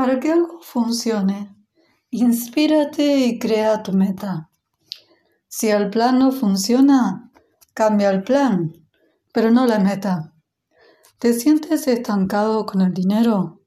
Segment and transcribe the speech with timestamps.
[0.00, 1.54] Para que algo funcione,
[2.10, 4.48] inspírate y crea tu meta.
[5.46, 7.30] Si el plan no funciona,
[7.74, 8.72] cambia el plan,
[9.30, 10.32] pero no la meta.
[11.18, 13.60] ¿Te sientes estancado con el dinero?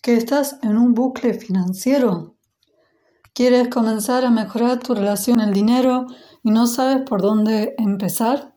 [0.00, 2.36] ¿Que estás en un bucle financiero?
[3.34, 6.06] ¿Quieres comenzar a mejorar tu relación con el dinero
[6.44, 8.54] y no sabes por dónde empezar?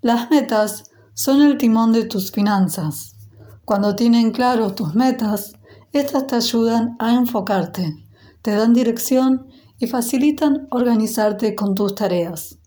[0.00, 3.16] Las metas son el timón de tus finanzas.
[3.64, 5.54] Cuando tienen claro tus metas,
[5.98, 8.04] estas te ayudan a enfocarte,
[8.42, 9.46] te dan dirección
[9.78, 12.58] y facilitan organizarte con tus tareas.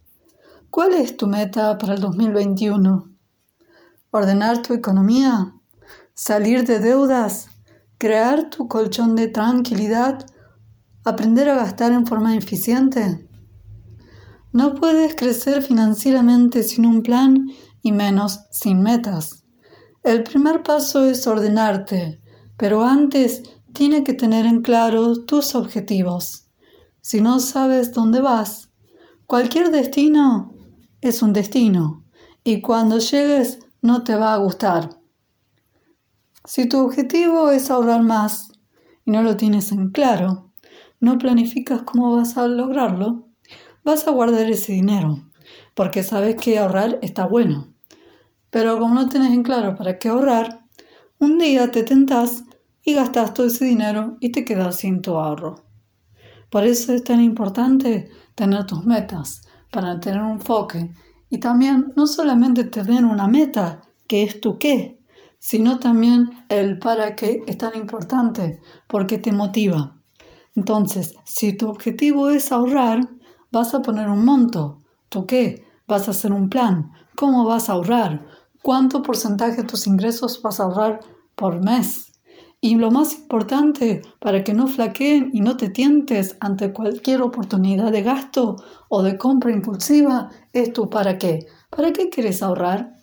[0.69, 3.11] ¿Cuál es tu meta para el 2021?
[4.11, 5.53] ¿Ordenar tu economía?
[6.13, 7.49] ¿Salir de deudas?
[7.97, 10.25] ¿Crear tu colchón de tranquilidad?
[11.03, 13.27] ¿Aprender a gastar en forma eficiente?
[14.51, 17.47] No puedes crecer financieramente sin un plan
[17.81, 19.43] y menos sin metas.
[20.03, 22.21] El primer paso es ordenarte,
[22.57, 26.47] pero antes tiene que tener en claro tus objetivos.
[27.01, 28.69] Si no sabes dónde vas,
[29.27, 30.53] cualquier destino
[30.99, 32.03] es un destino
[32.43, 34.89] y cuando llegues no te va a gustar.
[36.43, 38.51] Si tu objetivo es ahorrar más
[39.05, 40.51] y no lo tienes en claro,
[40.99, 43.27] no planificas cómo vas a lograrlo,
[43.83, 45.19] vas a guardar ese dinero,
[45.75, 47.73] porque sabes que ahorrar está bueno.
[48.49, 50.65] Pero como no tienes en claro para qué ahorrar,
[51.19, 52.43] un día te tentás
[52.87, 55.65] y gastas todo ese dinero y te quedas sin tu ahorro.
[56.49, 60.93] Por eso es tan importante tener tus metas, para tener un enfoque
[61.29, 65.01] y también no solamente tener una meta, que es tu qué,
[65.37, 69.97] sino también el para qué es tan importante, porque te motiva.
[70.55, 73.01] Entonces, si tu objetivo es ahorrar,
[73.51, 74.81] vas a poner un monto.
[75.09, 75.65] ¿Tu qué?
[75.89, 76.93] Vas a hacer un plan.
[77.17, 78.25] ¿Cómo vas a ahorrar?
[78.61, 81.01] ¿Cuánto porcentaje de tus ingresos vas a ahorrar
[81.35, 82.06] por mes?
[82.59, 87.91] Y lo más importante, para que no flaqueen y no te tientes ante cualquier oportunidad
[87.91, 88.55] de gasto
[88.89, 91.45] o de compra impulsiva, es tu para qué.
[91.69, 92.95] ¿Para qué quieres ahorrar?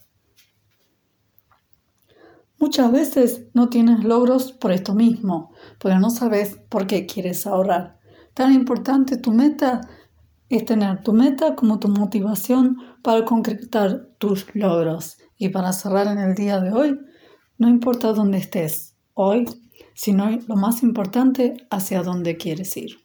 [2.58, 7.98] Muchas veces no tienes logros por esto mismo, pero no sabes por qué quieres ahorrar.
[8.32, 9.82] Tan importante tu meta
[10.48, 15.18] es tener tu meta como tu motivación para concretar tus logros.
[15.36, 16.98] Y para cerrar en el día de hoy,
[17.58, 19.46] no importa dónde estés, hoy,
[19.94, 23.03] sino lo más importante, hacia dónde quieres ir.